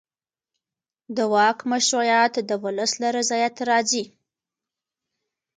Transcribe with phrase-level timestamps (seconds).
[1.15, 4.03] د واک مشروعیت د ولس له رضایت راځي